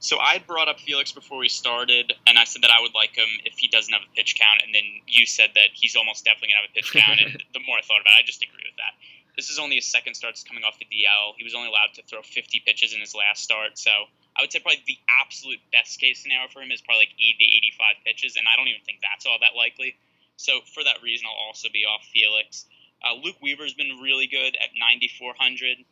So 0.00 0.18
I 0.18 0.38
brought 0.38 0.68
up 0.68 0.78
Felix 0.78 1.10
before 1.10 1.38
we 1.38 1.48
started, 1.48 2.12
and 2.26 2.38
I 2.38 2.44
said 2.44 2.62
that 2.62 2.70
I 2.70 2.80
would 2.80 2.94
like 2.94 3.16
him 3.16 3.28
if 3.44 3.58
he 3.58 3.66
doesn't 3.66 3.92
have 3.92 4.02
a 4.02 4.14
pitch 4.14 4.36
count, 4.38 4.62
and 4.64 4.72
then 4.74 4.82
you 5.06 5.26
said 5.26 5.50
that 5.54 5.70
he's 5.74 5.96
almost 5.96 6.24
definitely 6.24 6.50
gonna 6.54 6.62
have 6.62 6.70
a 6.70 6.74
pitch 6.74 6.92
count. 6.94 7.20
and 7.20 7.42
the 7.54 7.60
more 7.66 7.78
I 7.78 7.82
thought 7.82 8.00
about 8.00 8.14
it, 8.18 8.22
I 8.22 8.26
just 8.26 8.42
agree 8.42 8.62
with 8.64 8.78
that. 8.78 8.94
This 9.36 9.50
is 9.50 9.58
only 9.58 9.76
his 9.76 9.86
second 9.86 10.14
start 10.14 10.34
coming 10.46 10.62
off 10.64 10.78
the 10.78 10.86
DL. 10.86 11.34
He 11.36 11.44
was 11.44 11.54
only 11.54 11.68
allowed 11.68 11.94
to 11.94 12.02
throw 12.02 12.22
50 12.22 12.62
pitches 12.66 12.94
in 12.94 13.00
his 13.00 13.14
last 13.14 13.42
start, 13.42 13.78
so 13.78 13.90
I 14.38 14.42
would 14.42 14.52
say 14.52 14.60
probably 14.60 14.82
the 14.86 14.98
absolute 15.20 15.58
best 15.72 15.98
case 15.98 16.22
scenario 16.22 16.46
for 16.46 16.62
him 16.62 16.70
is 16.70 16.80
probably 16.80 17.10
like 17.10 17.18
80 17.18 17.42
to 17.42 17.48
85 17.82 18.06
pitches, 18.06 18.36
and 18.36 18.46
I 18.46 18.54
don't 18.54 18.68
even 18.68 18.86
think 18.86 19.02
that's 19.02 19.26
all 19.26 19.36
that 19.42 19.58
likely. 19.58 19.98
So 20.38 20.62
for 20.62 20.84
that 20.84 21.02
reason, 21.02 21.26
I'll 21.26 21.50
also 21.50 21.68
be 21.74 21.82
off 21.84 22.06
Felix. 22.06 22.64
Uh, 23.02 23.18
Luke 23.18 23.42
Weaver's 23.42 23.74
been 23.74 23.98
really 23.98 24.28
good 24.28 24.54
at 24.54 24.70
9,400. 24.78 25.82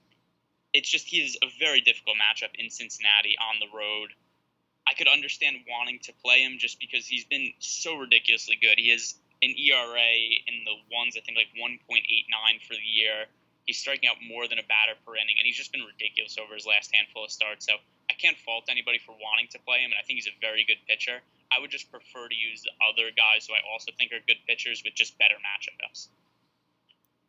It's 0.73 0.89
just 0.89 1.11
he 1.11 1.19
is 1.19 1.37
a 1.43 1.51
very 1.59 1.81
difficult 1.81 2.17
matchup 2.23 2.55
in 2.55 2.71
Cincinnati 2.71 3.35
on 3.35 3.59
the 3.59 3.67
road. 3.75 4.15
I 4.87 4.95
could 4.95 5.09
understand 5.09 5.57
wanting 5.67 5.99
to 6.07 6.13
play 6.23 6.43
him 6.43 6.59
just 6.59 6.79
because 6.79 7.07
he's 7.07 7.25
been 7.25 7.51
so 7.59 7.99
ridiculously 7.99 8.55
good. 8.63 8.79
He 8.79 8.91
has 8.91 9.17
an 9.43 9.51
ERA 9.59 10.15
in 10.47 10.63
the 10.63 10.79
ones, 10.95 11.19
I 11.19 11.21
think 11.27 11.37
like 11.37 11.51
1.89 11.59 11.83
for 12.63 12.75
the 12.75 12.87
year. 12.87 13.27
He's 13.67 13.79
striking 13.79 14.09
out 14.09 14.17
more 14.23 14.47
than 14.47 14.61
a 14.61 14.63
batter 14.63 14.95
per 15.05 15.17
inning, 15.17 15.35
and 15.39 15.47
he's 15.47 15.57
just 15.59 15.73
been 15.73 15.83
ridiculous 15.83 16.39
over 16.39 16.55
his 16.55 16.67
last 16.67 16.95
handful 16.95 17.25
of 17.25 17.33
starts. 17.33 17.67
So 17.67 17.83
can't 18.17 18.37
fault 18.39 18.65
anybody 18.69 18.99
for 18.99 19.13
wanting 19.13 19.49
to 19.53 19.59
play 19.61 19.79
him, 19.79 19.91
and 19.93 19.99
I 20.01 20.05
think 20.07 20.17
he's 20.17 20.27
a 20.27 20.37
very 20.41 20.65
good 20.65 20.79
pitcher. 20.89 21.21
I 21.53 21.61
would 21.61 21.71
just 21.71 21.91
prefer 21.91 22.29
to 22.29 22.35
use 22.35 22.63
the 22.63 22.73
other 22.83 23.11
guys 23.17 23.47
who 23.47 23.55
I 23.55 23.61
also 23.73 23.93
think 23.97 24.13
are 24.13 24.25
good 24.27 24.39
pitchers 24.47 24.83
with 24.85 24.95
just 24.95 25.19
better 25.19 25.37
matchups. 25.37 26.09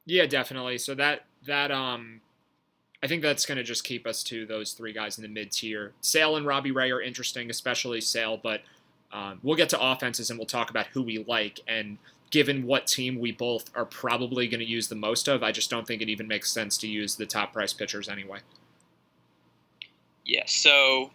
Yeah, 0.06 0.26
definitely. 0.26 0.78
So 0.78 0.96
that 0.96 1.26
that 1.46 1.70
um 1.72 2.22
I 3.04 3.08
think 3.08 3.22
that's 3.22 3.46
going 3.46 3.58
to 3.58 3.64
just 3.64 3.84
keep 3.84 4.08
us 4.08 4.24
to 4.24 4.46
those 4.46 4.74
three 4.74 4.94
guys 4.94 5.18
in 5.18 5.22
the 5.22 5.28
mid 5.28 5.52
tier. 5.52 5.94
Sale 6.02 6.36
and 6.36 6.46
Robbie 6.48 6.72
Ray 6.72 6.92
are 6.92 7.02
interesting, 7.02 7.50
especially 7.50 8.02
Sale, 8.02 8.38
but 8.42 8.62
um, 9.12 9.40
we'll 9.44 9.56
get 9.56 9.70
to 9.70 9.80
offenses 9.80 10.30
and 10.30 10.40
we'll 10.40 10.48
talk 10.48 10.70
about 10.70 10.88
who 10.88 11.04
we 11.04 11.24
like. 11.24 11.60
And 11.68 12.00
given 12.32 12.66
what 12.66 12.88
team 12.88 13.20
we 13.20 13.32
both 13.32 13.70
are 13.76 13.86
probably 13.86 14.48
going 14.48 14.60
to 14.60 14.66
use 14.66 14.88
the 14.88 14.96
most 14.96 15.28
of, 15.28 15.44
I 15.44 15.52
just 15.52 15.70
don't 15.70 15.86
think 15.86 16.02
it 16.02 16.10
even 16.10 16.28
makes 16.28 16.52
sense 16.52 16.78
to 16.80 16.88
use 16.88 17.16
the 17.16 17.26
top 17.26 17.54
price 17.54 17.72
pitchers 17.72 18.10
anyway. 18.10 18.40
Yeah, 20.28 20.44
so 20.46 21.10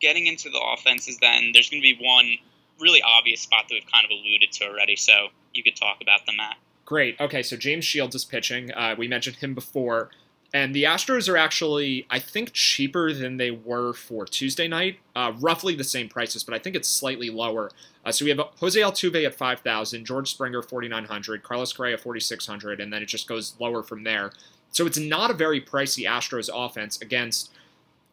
getting 0.00 0.26
into 0.26 0.50
the 0.50 0.60
offenses, 0.60 1.18
then 1.18 1.52
there's 1.54 1.70
going 1.70 1.80
to 1.80 1.96
be 1.96 1.98
one 1.98 2.36
really 2.78 3.00
obvious 3.02 3.40
spot 3.40 3.64
that 3.68 3.74
we've 3.74 3.90
kind 3.90 4.04
of 4.04 4.10
alluded 4.10 4.52
to 4.52 4.64
already. 4.66 4.96
So 4.96 5.28
you 5.54 5.62
could 5.62 5.76
talk 5.76 5.98
about 6.02 6.26
them, 6.26 6.36
Matt. 6.36 6.56
Great. 6.84 7.18
Okay, 7.18 7.42
so 7.42 7.56
James 7.56 7.84
Shields 7.84 8.14
is 8.14 8.24
pitching. 8.24 8.72
Uh, 8.72 8.94
we 8.98 9.08
mentioned 9.08 9.36
him 9.36 9.54
before. 9.54 10.10
And 10.52 10.72
the 10.72 10.84
Astros 10.84 11.28
are 11.28 11.36
actually, 11.36 12.06
I 12.10 12.20
think, 12.20 12.52
cheaper 12.52 13.12
than 13.12 13.38
they 13.38 13.50
were 13.50 13.92
for 13.92 14.24
Tuesday 14.24 14.68
night. 14.68 14.98
Uh, 15.16 15.32
roughly 15.40 15.74
the 15.74 15.82
same 15.82 16.08
prices, 16.08 16.44
but 16.44 16.54
I 16.54 16.60
think 16.60 16.76
it's 16.76 16.86
slightly 16.86 17.28
lower. 17.28 17.72
Uh, 18.04 18.12
so 18.12 18.24
we 18.24 18.30
have 18.30 18.40
Jose 18.60 18.78
Altuve 18.78 19.26
at 19.26 19.34
5,000, 19.34 20.04
George 20.04 20.30
Springer 20.30 20.62
4,900, 20.62 21.42
Carlos 21.42 21.72
Correa 21.72 21.98
4,600, 21.98 22.80
and 22.80 22.92
then 22.92 23.02
it 23.02 23.06
just 23.06 23.26
goes 23.26 23.56
lower 23.58 23.82
from 23.82 24.04
there. 24.04 24.30
So 24.70 24.86
it's 24.86 24.98
not 24.98 25.30
a 25.30 25.34
very 25.34 25.60
pricey 25.60 26.08
Astros 26.08 26.48
offense 26.52 27.00
against, 27.00 27.50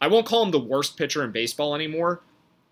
I 0.01 0.07
won't 0.07 0.25
call 0.25 0.43
him 0.43 0.51
the 0.51 0.59
worst 0.59 0.97
pitcher 0.97 1.23
in 1.23 1.31
baseball 1.31 1.75
anymore. 1.75 2.21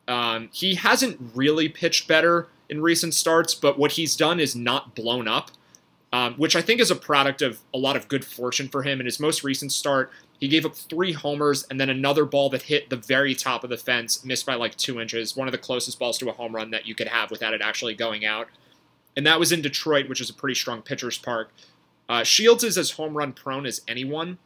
Um, 0.08 0.50
he 0.52 0.76
hasn't 0.76 1.20
really 1.36 1.70
pitched 1.70 2.08
better 2.08 2.48
in 2.68 2.81
recent 2.81 3.14
starts, 3.14 3.54
but 3.54 3.78
what 3.78 3.94
he's 3.94 4.16
done 4.16 4.40
is 4.40 4.56
not 4.56 4.96
blown 4.96 5.28
up 5.28 5.52
um, 6.12 6.34
which 6.36 6.56
I 6.56 6.62
think 6.62 6.81
is 6.81 6.90
a 6.90 6.96
product 6.96 7.42
of 7.42 7.60
a 7.74 7.78
lot 7.78 7.96
of 7.96 8.08
good 8.08 8.26
fortune 8.26 8.68
for 8.68 8.84
him. 8.84 9.00
In 9.00 9.06
his 9.06 9.20
most 9.20 9.44
recent 9.44 9.72
start, 9.72 10.12
he 10.40 10.48
gave 10.48 10.66
up 10.66 10.76
three 10.76 11.12
homers 11.12 11.66
and 11.70 11.80
then 11.80 11.90
another 11.90 12.26
ball 12.26 12.50
that 12.50 12.64
hit 12.64 12.90
the 12.90 12.96
very 12.96 13.36
top 13.36 13.64
of 13.64 13.70
the 13.70 13.78
fence, 13.78 14.25
missed 14.25 14.46
by 14.46 14.56
like 14.56 14.75
two 14.75 15.00
inches, 15.00 15.36
one 15.36 15.48
of 15.48 15.52
the 15.52 15.58
closest 15.58 16.00
balls 16.00 16.18
to 16.18 16.30
a 16.30 16.34
home 16.34 16.56
run 16.56 16.72
that 16.72 16.88
you 16.88 16.96
could 16.96 17.08
have 17.08 17.30
without 17.30 17.54
it 17.54 17.62
actually 17.62 17.94
going 17.94 18.25
out. 18.25 18.48
And 19.16 19.25
that 19.28 19.40
was 19.40 19.52
in 19.52 19.62
Detroit, 19.62 20.10
which 20.10 20.22
is 20.22 20.30
a 20.30 20.34
pretty 20.34 20.56
strong 20.56 20.82
pitcher's 20.82 21.18
park. 21.18 21.51
Uh, 22.08 22.24
Shields 22.24 22.63
is 22.63 22.77
as 22.77 22.92
home 22.92 23.15
run 23.15 23.34
prone 23.34 23.65
as 23.65 23.82
anyone. 23.88 24.39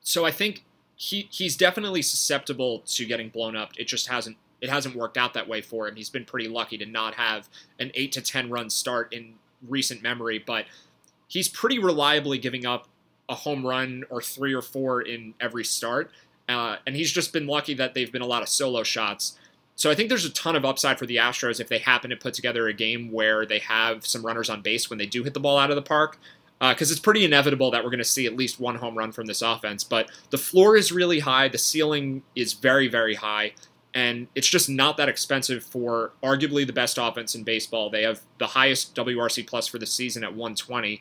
So 0.00 0.24
I 0.24 0.32
think 0.32 0.64
he 0.96 1.28
he's 1.30 1.56
definitely 1.56 2.02
susceptible 2.02 2.80
to 2.86 3.04
getting 3.04 3.28
blown 3.28 3.56
up. 3.56 3.70
It 3.78 3.86
just 3.86 4.08
hasn't 4.08 4.36
it 4.60 4.70
hasn't 4.70 4.96
worked 4.96 5.16
out 5.16 5.34
that 5.34 5.48
way 5.48 5.60
for 5.60 5.88
him. 5.88 5.96
He's 5.96 6.10
been 6.10 6.24
pretty 6.24 6.48
lucky 6.48 6.78
to 6.78 6.86
not 6.86 7.14
have 7.14 7.48
an 7.78 7.90
eight 7.94 8.12
to 8.12 8.22
ten 8.22 8.50
run 8.50 8.70
start 8.70 9.12
in 9.12 9.34
recent 9.68 10.02
memory, 10.02 10.42
but 10.44 10.66
he's 11.28 11.48
pretty 11.48 11.78
reliably 11.78 12.38
giving 12.38 12.64
up 12.64 12.88
a 13.28 13.34
home 13.34 13.66
run 13.66 14.04
or 14.10 14.20
three 14.20 14.54
or 14.54 14.62
four 14.62 15.00
in 15.00 15.34
every 15.40 15.64
start. 15.64 16.10
Uh, 16.48 16.76
and 16.86 16.94
he's 16.94 17.10
just 17.10 17.32
been 17.32 17.46
lucky 17.46 17.74
that 17.74 17.94
they've 17.94 18.12
been 18.12 18.22
a 18.22 18.26
lot 18.26 18.42
of 18.42 18.48
solo 18.48 18.82
shots. 18.82 19.38
So 19.76 19.90
I 19.90 19.94
think 19.94 20.08
there's 20.08 20.24
a 20.24 20.30
ton 20.30 20.54
of 20.56 20.64
upside 20.64 20.98
for 20.98 21.06
the 21.06 21.16
Astros 21.16 21.58
if 21.58 21.68
they 21.68 21.78
happen 21.78 22.10
to 22.10 22.16
put 22.16 22.34
together 22.34 22.68
a 22.68 22.72
game 22.72 23.10
where 23.10 23.44
they 23.44 23.58
have 23.60 24.06
some 24.06 24.24
runners 24.24 24.48
on 24.48 24.62
base 24.62 24.88
when 24.88 24.98
they 24.98 25.06
do 25.06 25.24
hit 25.24 25.34
the 25.34 25.40
ball 25.40 25.58
out 25.58 25.70
of 25.70 25.76
the 25.76 25.82
park. 25.82 26.18
Because 26.70 26.90
uh, 26.90 26.92
it's 26.92 27.00
pretty 27.00 27.24
inevitable 27.24 27.70
that 27.70 27.82
we're 27.84 27.90
going 27.90 27.98
to 27.98 28.04
see 28.04 28.26
at 28.26 28.36
least 28.36 28.60
one 28.60 28.76
home 28.76 28.96
run 28.96 29.12
from 29.12 29.26
this 29.26 29.42
offense. 29.42 29.84
But 29.84 30.10
the 30.30 30.38
floor 30.38 30.76
is 30.76 30.92
really 30.92 31.20
high, 31.20 31.48
the 31.48 31.58
ceiling 31.58 32.22
is 32.34 32.52
very, 32.52 32.88
very 32.88 33.14
high 33.14 33.52
and 33.94 34.26
it's 34.34 34.48
just 34.48 34.68
not 34.68 34.96
that 34.96 35.08
expensive 35.08 35.62
for 35.62 36.12
arguably 36.22 36.66
the 36.66 36.72
best 36.72 36.98
offense 37.00 37.36
in 37.36 37.44
baseball. 37.44 37.90
They 37.90 38.02
have 38.02 38.20
the 38.38 38.48
highest 38.48 38.94
WRC 38.96 39.46
plus 39.46 39.68
for 39.68 39.78
the 39.78 39.86
season 39.86 40.24
at 40.24 40.30
120. 40.30 41.00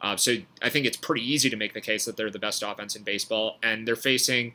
Uh, 0.00 0.16
so 0.16 0.36
I 0.62 0.68
think 0.68 0.86
it's 0.86 0.96
pretty 0.96 1.28
easy 1.28 1.50
to 1.50 1.56
make 1.56 1.74
the 1.74 1.80
case 1.80 2.04
that 2.04 2.16
they're 2.16 2.30
the 2.30 2.38
best 2.38 2.62
offense 2.62 2.94
in 2.94 3.02
baseball, 3.02 3.58
and 3.64 3.86
they're 3.86 3.96
facing 3.96 4.54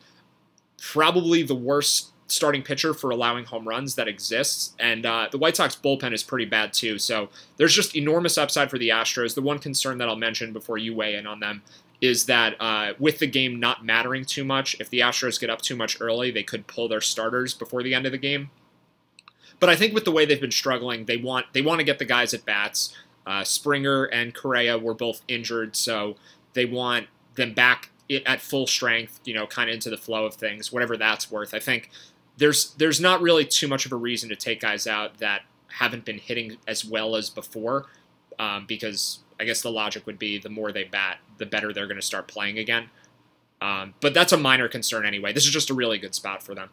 probably 0.81 1.43
the 1.43 1.55
worst 1.55 2.12
starting 2.27 2.63
pitcher 2.63 2.94
for 2.94 3.12
allowing 3.12 3.46
home 3.46 3.68
runs 3.68 3.96
that 3.96 4.08
exists. 4.08 4.74
And 4.80 5.06
uh, 5.06 5.27
the 5.32 5.38
White 5.38 5.56
Sox 5.56 5.75
bullpen 5.75 6.13
is 6.13 6.24
pretty 6.24 6.46
bad 6.46 6.74
too. 6.74 6.98
So 6.98 7.30
there's 7.58 7.74
just 7.74 7.96
enormous 7.96 8.38
upside 8.38 8.70
for 8.70 8.77
the 8.77 8.89
Astros. 8.89 9.36
The 9.36 9.42
one 9.42 9.60
concern 9.60 9.98
that 10.00 10.10
I'll 10.10 10.15
mention 10.15 10.53
before 10.53 10.77
you 10.77 10.96
weigh 10.96 11.15
in 11.15 11.27
on 11.27 11.39
them 11.39 11.62
is 12.01 12.25
that 12.25 12.56
uh, 12.60 12.94
with 13.00 13.20
the 13.20 13.27
game 13.27 13.60
not 13.60 13.86
mattering 13.86 14.25
too 14.25 14.44
much, 14.44 14.75
if 14.80 14.89
the 14.89 15.00
Astros 15.00 15.39
get 15.39 15.50
up 15.50 15.62
too 15.62 15.75
much 15.75 16.01
early, 16.01 16.32
they 16.32 16.44
could 16.44 16.68
pull 16.68 16.88
their 16.88 17.01
starters 17.01 17.53
before 17.53 17.82
the 17.82 17.94
end 17.94 18.06
of 18.06 18.12
the 18.12 18.18
game. 18.18 18.50
But 19.60 19.70
I 19.70 19.77
think 19.77 19.94
with 19.94 20.03
the 20.03 20.12
way 20.12 20.25
they've 20.25 20.42
been 20.42 20.51
struggling, 20.51 21.06
they 21.06 21.15
want 21.15 21.46
they 21.53 21.62
want 21.62 21.80
to 21.80 21.86
get 21.86 22.00
the 22.00 22.06
guys 22.06 22.34
at 22.34 22.44
bats. 22.44 22.94
Uh, 23.25 23.46
Springer 23.46 24.03
and 24.06 24.34
Correa 24.34 24.77
were 24.77 24.94
both 24.94 25.22
injured, 25.30 25.77
so 25.77 26.18
they 26.53 26.65
want 26.65 27.08
them 27.36 27.53
back 27.53 27.89
at 28.25 28.42
full 28.42 28.68
strength. 28.68 29.22
You 29.24 29.34
know, 29.34 29.48
kind 29.48 29.70
of 29.70 29.75
into 29.75 29.89
the 29.89 29.96
flow 29.96 30.25
of 30.25 30.34
things, 30.34 30.74
whatever 30.74 30.98
that's 30.98 31.32
worth. 31.32 31.53
I 31.53 31.60
think 31.60 31.89
there's 32.37 32.73
there's 32.75 32.99
not 32.99 33.21
really 33.21 33.45
too 33.45 33.67
much 33.67 33.85
of 33.85 33.91
a 33.91 33.95
reason 33.95 34.29
to 34.29 34.35
take 34.35 34.61
guys 34.61 34.87
out 34.87 35.17
that 35.19 35.41
haven't 35.67 36.05
been 36.05 36.17
hitting 36.17 36.57
as 36.67 36.85
well 36.85 37.15
as 37.15 37.29
before, 37.29 37.85
um, 38.39 38.65
because 38.67 39.19
I 39.39 39.45
guess 39.45 39.61
the 39.61 39.71
logic 39.71 40.05
would 40.05 40.19
be 40.19 40.37
the 40.37 40.49
more 40.49 40.71
they 40.71 40.83
bat, 40.83 41.17
the 41.37 41.45
better 41.45 41.73
they're 41.73 41.87
going 41.87 41.99
to 41.99 42.05
start 42.05 42.27
playing 42.27 42.59
again. 42.59 42.89
Um, 43.61 43.93
but 44.01 44.13
that's 44.13 44.33
a 44.33 44.37
minor 44.37 44.67
concern 44.67 45.05
anyway. 45.05 45.33
This 45.33 45.45
is 45.45 45.51
just 45.51 45.69
a 45.69 45.73
really 45.73 45.97
good 45.97 46.13
spot 46.13 46.43
for 46.43 46.53
them. 46.53 46.69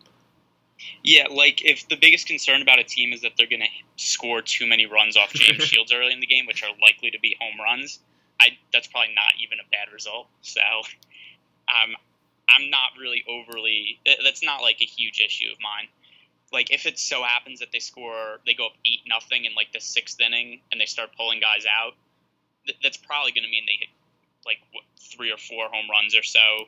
Yeah, 1.03 1.27
like 1.31 1.65
if 1.65 1.89
the 1.89 1.97
biggest 1.97 2.27
concern 2.27 2.63
about 2.63 2.79
a 2.79 2.85
team 2.85 3.13
is 3.13 3.21
that 3.21 3.33
they're 3.37 3.47
going 3.47 3.61
to 3.61 3.69
score 3.97 4.43
too 4.43 4.67
many 4.67 4.87
runs 4.87 5.17
off 5.17 5.33
James 5.33 5.63
Shields 5.65 5.93
early 5.93 6.13
in 6.13 6.21
the 6.21 6.27
game, 6.27 6.47
which 6.47 6.63
are 6.63 6.71
likely 6.83 7.11
to 7.11 7.19
be 7.21 7.37
home 7.41 7.61
runs, 7.61 8.01
I 8.41 8.49
that's 8.73 8.87
probably 8.87 9.15
not 9.15 9.35
even 9.43 9.59
a 9.61 9.69
bad 9.71 9.93
result. 9.93 10.29
So, 10.43 10.61
um, 11.69 11.95
I'm 12.51 12.71
not 12.71 12.91
really 12.99 13.25
overly. 13.29 14.01
That's 14.25 14.43
not 14.43 14.63
like 14.63 14.81
a 14.81 14.85
huge 14.85 15.21
issue 15.21 15.51
of 15.53 15.59
mine. 15.61 15.89
Like 16.53 16.71
if 16.73 16.87
it 16.87 16.99
so 16.99 17.23
happens 17.23 17.61
that 17.61 17.71
they 17.73 17.79
score, 17.79 18.41
they 18.45 18.55
go 18.55 18.67
up 18.67 18.73
eight 18.85 19.03
nothing 19.07 19.45
in 19.45 19.55
like 19.55 19.73
the 19.73 19.81
sixth 19.81 20.21
inning, 20.21 20.61
and 20.73 20.81
they 20.81 20.87
start 20.87 21.11
pulling 21.17 21.41
guys 21.41 21.65
out. 21.65 21.95
Th- 22.67 22.79
that's 22.83 22.97
probably 22.97 23.33
going 23.33 23.45
to 23.45 23.51
mean 23.51 23.65
they 23.67 23.79
hit 23.79 23.89
like 24.45 24.59
what, 24.73 24.85
three 24.99 25.31
or 25.31 25.37
four 25.37 25.69
home 25.71 25.89
runs 25.91 26.17
or 26.17 26.23
so 26.23 26.67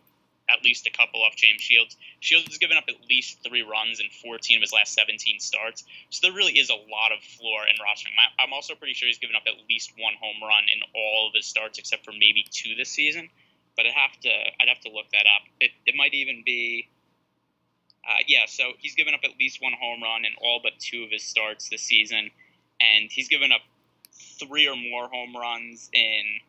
at 0.50 0.64
least 0.64 0.86
a 0.86 0.90
couple 0.90 1.22
off 1.22 1.36
James 1.36 1.60
Shields. 1.60 1.96
Shields 2.20 2.46
has 2.48 2.58
given 2.58 2.76
up 2.76 2.84
at 2.88 3.08
least 3.08 3.38
three 3.44 3.62
runs 3.62 4.00
in 4.00 4.06
14 4.22 4.58
of 4.58 4.62
his 4.62 4.72
last 4.72 4.94
17 4.94 5.40
starts. 5.40 5.84
So 6.10 6.26
there 6.26 6.36
really 6.36 6.58
is 6.58 6.70
a 6.70 6.74
lot 6.74 7.12
of 7.12 7.22
floor 7.22 7.62
in 7.66 7.76
rostering. 7.76 8.14
I'm 8.38 8.52
also 8.52 8.74
pretty 8.74 8.94
sure 8.94 9.06
he's 9.06 9.18
given 9.18 9.36
up 9.36 9.44
at 9.46 9.54
least 9.68 9.92
one 9.96 10.14
home 10.20 10.42
run 10.42 10.64
in 10.72 10.80
all 10.94 11.28
of 11.28 11.34
his 11.34 11.46
starts, 11.46 11.78
except 11.78 12.04
for 12.04 12.12
maybe 12.12 12.44
two 12.50 12.74
this 12.74 12.90
season. 12.90 13.28
But 13.76 13.86
I'd 13.86 13.92
have 13.92 14.20
to 14.20 14.30
I'd 14.60 14.68
have 14.68 14.80
to 14.80 14.90
look 14.90 15.10
that 15.12 15.26
up. 15.26 15.42
It, 15.60 15.70
it 15.86 15.94
might 15.94 16.14
even 16.14 16.42
be. 16.44 16.88
Uh, 18.04 18.18
yeah, 18.26 18.46
so 18.48 18.72
he's 18.78 18.96
given 18.96 19.14
up 19.14 19.20
at 19.22 19.30
least 19.38 19.62
one 19.62 19.72
home 19.80 20.02
run 20.02 20.24
in 20.24 20.32
all 20.42 20.58
but 20.60 20.72
two 20.80 21.04
of 21.04 21.10
his 21.10 21.22
starts 21.22 21.68
this 21.68 21.82
season, 21.82 22.30
and 22.80 23.10
he's 23.10 23.28
given 23.28 23.52
up 23.52 23.60
three 24.40 24.66
or 24.66 24.74
more 24.74 25.08
home 25.08 25.36
runs 25.36 25.88
in 25.92 26.40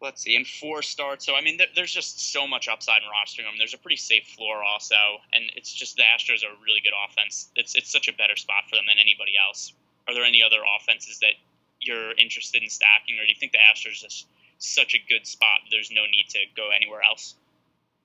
let's 0.00 0.22
see, 0.22 0.34
in 0.34 0.44
four 0.44 0.82
starts. 0.82 1.26
So 1.26 1.34
I 1.34 1.40
mean, 1.40 1.58
there's 1.76 1.92
just 1.92 2.32
so 2.32 2.46
much 2.46 2.68
upside 2.68 3.02
in 3.02 3.08
rostering 3.08 3.48
them. 3.48 3.58
There's 3.58 3.74
a 3.74 3.78
pretty 3.78 3.96
safe 3.96 4.26
floor 4.36 4.62
also, 4.62 5.20
and 5.32 5.44
it's 5.56 5.72
just 5.72 5.96
the 5.96 6.02
Astros 6.02 6.44
are 6.44 6.52
a 6.52 6.60
really 6.64 6.80
good 6.80 6.94
offense. 7.06 7.50
It's 7.56 7.74
it's 7.74 7.90
such 7.90 8.08
a 8.08 8.12
better 8.12 8.36
spot 8.36 8.64
for 8.68 8.76
them 8.76 8.86
than 8.88 8.98
anybody 8.98 9.32
else. 9.36 9.72
Are 10.08 10.14
there 10.14 10.24
any 10.24 10.42
other 10.42 10.60
offenses 10.80 11.18
that 11.20 11.34
you're 11.80 12.12
interested 12.12 12.62
in 12.62 12.70
stacking, 12.70 13.18
or 13.18 13.24
do 13.24 13.28
you 13.28 13.38
think 13.38 13.52
the 13.52 13.58
Astros 13.58 14.04
is 14.04 14.26
such 14.60 14.94
a 14.94 15.08
good 15.12 15.26
spot? 15.26 15.60
There's 15.70 15.90
no 15.90 16.02
need 16.06 16.26
to 16.30 16.38
go 16.56 16.70
anywhere 16.74 17.02
else. 17.02 17.34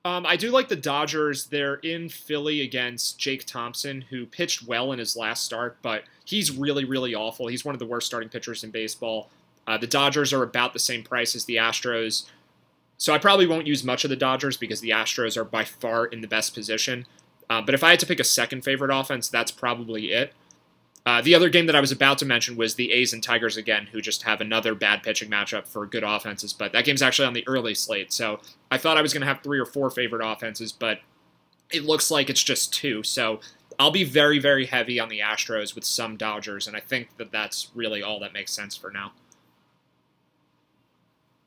Um, 0.03 0.25
I 0.25 0.35
do 0.35 0.51
like 0.51 0.67
the 0.67 0.75
Dodgers. 0.75 1.47
They're 1.47 1.75
in 1.75 2.09
Philly 2.09 2.61
against 2.61 3.17
Jake 3.17 3.45
Thompson, 3.45 4.01
who 4.01 4.27
pitched 4.27 4.67
well 4.67 4.91
in 4.91 4.99
his 4.99 5.15
last 5.15 5.43
start, 5.43 5.77
but 5.81 6.03
he's 6.25 6.55
really, 6.55 6.85
really 6.85 7.15
awful. 7.15 7.47
He's 7.47 7.65
one 7.65 7.73
of 7.73 7.79
the 7.79 7.87
worst 7.87 8.05
starting 8.05 8.29
pitchers 8.29 8.63
in 8.63 8.69
baseball. 8.69 9.29
Uh, 9.65 9.79
the 9.79 9.87
Dodgers 9.87 10.31
are 10.31 10.43
about 10.43 10.73
the 10.73 10.79
same 10.79 11.01
price 11.03 11.35
as 11.35 11.45
the 11.45 11.55
Astros. 11.55 12.25
So 12.97 13.13
I 13.13 13.17
probably 13.17 13.47
won't 13.47 13.65
use 13.65 13.83
much 13.83 14.03
of 14.03 14.11
the 14.11 14.15
Dodgers 14.15 14.57
because 14.57 14.79
the 14.79 14.91
Astros 14.91 15.37
are 15.37 15.43
by 15.43 15.63
far 15.63 16.05
in 16.05 16.21
the 16.21 16.27
best 16.27 16.53
position. 16.53 17.07
Uh, 17.49 17.61
but 17.61 17.73
if 17.73 17.83
I 17.83 17.89
had 17.89 17.99
to 18.01 18.05
pick 18.05 18.19
a 18.19 18.23
second 18.23 18.63
favorite 18.63 18.95
offense, 18.95 19.27
that's 19.27 19.51
probably 19.51 20.11
it. 20.11 20.33
Uh, 21.05 21.21
the 21.21 21.35
other 21.35 21.49
game 21.49 21.67
that 21.67 21.75
I 21.75 21.79
was 21.79 21.91
about 21.91 22.17
to 22.19 22.25
mention 22.25 22.55
was 22.55 22.75
the 22.75 22.91
A's 22.91 23.13
and 23.13 23.21
Tigers 23.21 23.57
again, 23.57 23.87
who 23.91 24.01
just 24.01 24.23
have 24.23 24.41
another 24.41 24.73
bad 24.73 25.03
pitching 25.03 25.29
matchup 25.29 25.67
for 25.67 25.85
good 25.85 26.03
offenses. 26.03 26.51
But 26.51 26.71
that 26.71 26.83
game's 26.83 27.03
actually 27.03 27.27
on 27.27 27.33
the 27.33 27.47
early 27.47 27.75
slate, 27.75 28.11
so 28.11 28.39
I 28.71 28.77
thought 28.77 28.97
I 28.97 29.03
was 29.03 29.13
going 29.13 29.21
to 29.21 29.27
have 29.27 29.41
three 29.43 29.59
or 29.59 29.65
four 29.65 29.91
favorite 29.91 30.25
offenses, 30.25 30.71
but 30.71 30.99
it 31.71 31.83
looks 31.83 32.09
like 32.09 32.29
it's 32.29 32.43
just 32.43 32.73
two. 32.73 33.03
So 33.03 33.39
I'll 33.77 33.91
be 33.91 34.03
very, 34.03 34.39
very 34.39 34.65
heavy 34.65 34.99
on 34.99 35.09
the 35.09 35.19
Astros 35.19 35.75
with 35.75 35.83
some 35.83 36.17
Dodgers, 36.17 36.67
and 36.67 36.75
I 36.75 36.79
think 36.79 37.17
that 37.17 37.31
that's 37.31 37.69
really 37.75 38.01
all 38.01 38.19
that 38.21 38.33
makes 38.33 38.51
sense 38.51 38.75
for 38.75 38.89
now. 38.89 39.13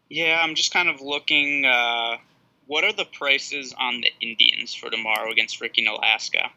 Yeah, 0.09 0.41
I'm 0.43 0.55
just 0.55 0.73
kind 0.73 0.89
of 0.89 1.01
looking. 1.01 1.65
Uh, 1.65 2.17
what 2.67 2.85
are 2.85 2.93
the 2.93 3.07
prices 3.07 3.75
on 3.79 4.01
the 4.03 4.13
Indians 4.21 4.75
for 4.75 4.91
tomorrow 4.91 5.31
against 5.31 5.61
Ricky 5.61 5.85
Nolasco? 5.85 6.49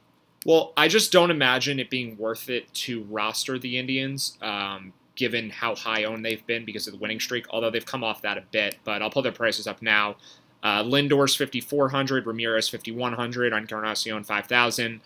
Well, 0.45 0.73
I 0.75 0.87
just 0.87 1.11
don't 1.11 1.31
imagine 1.31 1.79
it 1.79 1.89
being 1.89 2.17
worth 2.17 2.49
it 2.49 2.73
to 2.73 3.03
roster 3.03 3.59
the 3.59 3.77
Indians, 3.77 4.37
um, 4.41 4.93
given 5.15 5.49
how 5.51 5.75
high 5.75 6.03
owned 6.05 6.25
they've 6.25 6.45
been 6.47 6.65
because 6.65 6.87
of 6.87 6.93
the 6.93 6.99
winning 6.99 7.19
streak. 7.19 7.45
Although 7.51 7.69
they've 7.69 7.85
come 7.85 8.03
off 8.03 8.21
that 8.23 8.37
a 8.37 8.43
bit, 8.51 8.77
but 8.83 9.01
I'll 9.01 9.11
pull 9.11 9.21
their 9.21 9.31
prices 9.31 9.67
up 9.67 9.81
now. 9.81 10.15
Uh, 10.63 10.83
Lindor's 10.83 11.35
5400, 11.35 12.25
Ramirez 12.25 12.69
5100, 12.69 13.53
Encarnacion 13.53 14.23
5000. 14.23 15.01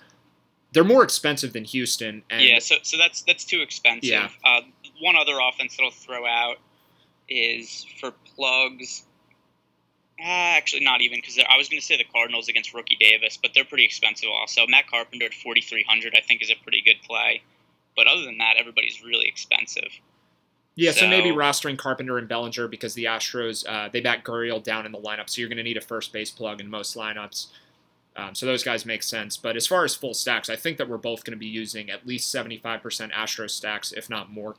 They're 0.74 0.84
more 0.84 1.04
expensive 1.04 1.54
than 1.54 1.64
Houston. 1.64 2.24
yeah, 2.30 2.60
so 2.60 2.76
so 2.82 2.98
that's 2.98 3.22
that's 3.22 3.46
too 3.46 3.62
expensive. 3.62 4.10
Yeah. 4.10 4.30
Uh, 4.44 4.62
one 5.00 5.16
other 5.16 5.38
offense 5.42 5.78
that 5.78 5.84
I'll 5.84 5.92
throw 5.92 6.26
out 6.26 6.58
is 7.30 7.86
for 8.00 8.12
plugs. 8.36 9.04
Uh, 10.18 10.24
actually, 10.24 10.84
not 10.84 11.02
even 11.02 11.20
because 11.20 11.38
I 11.38 11.58
was 11.58 11.68
going 11.68 11.80
to 11.80 11.86
say 11.86 11.98
the 11.98 12.06
Cardinals 12.06 12.48
against 12.48 12.74
Rookie 12.74 12.96
Davis, 12.98 13.38
but 13.42 13.52
they're 13.54 13.66
pretty 13.66 13.84
expensive 13.84 14.30
also. 14.30 14.66
Matt 14.66 14.88
Carpenter 14.90 15.26
at 15.26 15.34
4,300, 15.34 16.16
I 16.16 16.22
think, 16.22 16.42
is 16.42 16.50
a 16.50 16.56
pretty 16.64 16.82
good 16.82 17.02
play. 17.04 17.42
But 17.98 18.08
other 18.08 18.24
than 18.24 18.38
that, 18.38 18.56
everybody's 18.58 19.04
really 19.04 19.28
expensive. 19.28 19.90
Yeah, 20.76 20.92
so, 20.92 21.02
so 21.02 21.08
maybe 21.08 21.30
rostering 21.30 21.78
Carpenter 21.78 22.18
and 22.18 22.28
Bellinger 22.28 22.68
because 22.68 22.94
the 22.94 23.06
Astros 23.06 23.66
uh, 23.68 23.90
they 23.92 24.02
back 24.02 24.26
Gurriel 24.26 24.62
down 24.62 24.86
in 24.86 24.92
the 24.92 25.00
lineup, 25.00 25.30
so 25.30 25.40
you're 25.40 25.50
going 25.50 25.58
to 25.58 25.64
need 25.64 25.78
a 25.78 25.82
first 25.82 26.12
base 26.12 26.32
plug 26.32 26.60
in 26.60 26.70
most 26.70 26.96
lineups. 26.96 27.48
Um, 28.18 28.34
so 28.34 28.46
those 28.46 28.64
guys 28.64 28.86
make 28.86 29.04
sense. 29.04 29.36
But 29.36 29.58
as 29.58 29.68
far 29.68 29.84
as 29.84 29.96
full 29.96 30.14
stacks, 30.14 30.50
I 30.50 30.56
think 30.56 30.78
that 30.78 30.88
we're 30.88 30.98
both 30.98 31.24
going 31.24 31.34
to 31.34 31.40
be 31.40 31.48
using 31.48 31.90
at 31.90 32.08
least 32.08 32.34
75% 32.34 32.82
Astros 33.12 33.52
stacks, 33.52 33.92
if 33.92 34.10
not 34.10 34.32
more. 34.32 34.56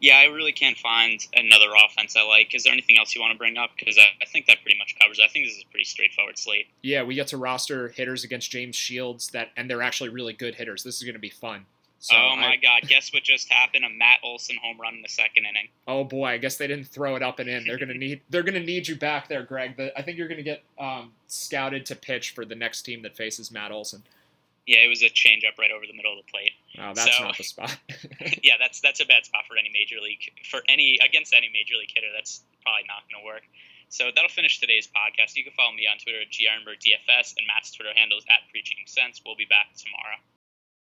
Yeah, 0.00 0.16
I 0.18 0.24
really 0.24 0.52
can't 0.52 0.76
find 0.76 1.24
another 1.34 1.68
offense 1.84 2.16
I 2.16 2.22
like. 2.22 2.54
Is 2.54 2.64
there 2.64 2.72
anything 2.72 2.98
else 2.98 3.14
you 3.14 3.20
want 3.20 3.32
to 3.32 3.38
bring 3.38 3.56
up? 3.56 3.70
Because 3.78 3.98
I, 3.98 4.06
I, 4.20 4.26
think 4.26 4.46
that 4.46 4.62
pretty 4.62 4.78
much 4.78 4.96
covers. 5.00 5.18
It. 5.18 5.22
I 5.22 5.28
think 5.28 5.46
this 5.46 5.56
is 5.56 5.64
a 5.64 5.70
pretty 5.70 5.84
straightforward 5.84 6.38
slate. 6.38 6.66
Yeah, 6.82 7.02
we 7.02 7.14
get 7.14 7.28
to 7.28 7.36
roster 7.36 7.88
hitters 7.88 8.24
against 8.24 8.50
James 8.50 8.76
Shields 8.76 9.28
that, 9.30 9.50
and 9.56 9.68
they're 9.68 9.82
actually 9.82 10.10
really 10.10 10.32
good 10.32 10.54
hitters. 10.54 10.82
This 10.82 10.96
is 10.96 11.02
going 11.02 11.14
to 11.14 11.20
be 11.20 11.30
fun. 11.30 11.66
So 12.02 12.16
oh 12.16 12.34
my 12.34 12.54
I, 12.54 12.56
God! 12.56 12.88
Guess 12.88 13.12
what 13.12 13.22
just 13.22 13.48
happened? 13.48 13.84
A 13.84 13.88
Matt 13.88 14.18
Olson 14.24 14.56
home 14.60 14.76
run 14.80 14.94
in 14.94 15.02
the 15.02 15.08
second 15.08 15.46
inning. 15.46 15.68
Oh 15.86 16.02
boy! 16.02 16.26
I 16.26 16.38
guess 16.38 16.56
they 16.56 16.66
didn't 16.66 16.88
throw 16.88 17.14
it 17.14 17.22
up 17.22 17.38
and 17.38 17.48
in. 17.48 17.64
They're 17.64 17.78
gonna 17.78 17.94
need. 17.94 18.22
They're 18.28 18.42
gonna 18.42 18.58
need 18.58 18.88
you 18.88 18.96
back 18.96 19.28
there, 19.28 19.44
Greg. 19.44 19.74
But 19.76 19.92
I 19.96 20.02
think 20.02 20.18
you're 20.18 20.26
gonna 20.26 20.42
get 20.42 20.64
um, 20.80 21.12
scouted 21.28 21.86
to 21.86 21.94
pitch 21.94 22.30
for 22.30 22.44
the 22.44 22.56
next 22.56 22.82
team 22.82 23.02
that 23.02 23.16
faces 23.16 23.52
Matt 23.52 23.70
Olson. 23.70 24.02
Yeah, 24.66 24.86
it 24.86 24.88
was 24.88 25.02
a 25.02 25.10
changeup 25.10 25.58
right 25.58 25.70
over 25.74 25.82
the 25.86 25.96
middle 25.96 26.14
of 26.14 26.22
the 26.22 26.30
plate. 26.30 26.54
Oh, 26.78 26.94
that's 26.94 27.16
so, 27.18 27.24
not 27.24 27.36
the 27.36 27.42
spot. 27.42 27.76
yeah, 28.42 28.54
that's 28.58 28.80
that's 28.80 29.00
a 29.00 29.06
bad 29.06 29.26
spot 29.26 29.42
for 29.48 29.58
any 29.58 29.70
major 29.74 29.98
league 29.98 30.22
for 30.46 30.62
any 30.68 30.98
against 31.02 31.34
any 31.34 31.50
major 31.50 31.74
league 31.74 31.90
hitter. 31.90 32.14
That's 32.14 32.42
probably 32.62 32.86
not 32.86 33.02
going 33.10 33.18
to 33.18 33.26
work. 33.26 33.42
So 33.92 34.08
that'll 34.08 34.32
finish 34.32 34.58
today's 34.58 34.88
podcast. 34.88 35.36
You 35.36 35.44
can 35.44 35.52
follow 35.52 35.74
me 35.76 35.84
on 35.84 35.98
Twitter 35.98 36.22
at 36.22 36.32
GRenbergDFS 36.32 37.36
and 37.36 37.44
Matt's 37.44 37.76
Twitter 37.76 37.92
handle 37.92 38.16
is 38.16 38.24
at 38.30 38.48
Preaching 38.48 38.78
Sense. 38.86 39.20
We'll 39.20 39.36
be 39.36 39.44
back 39.44 39.74
tomorrow. 39.76 40.16